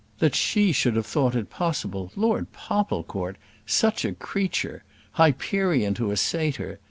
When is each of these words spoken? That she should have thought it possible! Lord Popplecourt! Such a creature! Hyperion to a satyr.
That 0.17 0.33
she 0.33 0.71
should 0.71 0.95
have 0.95 1.05
thought 1.05 1.35
it 1.35 1.51
possible! 1.51 2.11
Lord 2.15 2.51
Popplecourt! 2.51 3.35
Such 3.67 4.03
a 4.03 4.13
creature! 4.13 4.83
Hyperion 5.11 5.93
to 5.93 6.09
a 6.09 6.17
satyr. 6.17 6.79